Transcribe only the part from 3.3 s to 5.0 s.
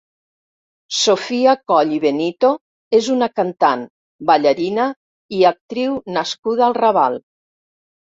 cantant, ballarina